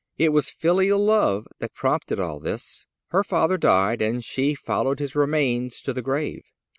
[0.17, 2.87] It was filial love that prompted all this.
[3.09, 6.41] Her father died and she followed his remains to the grave.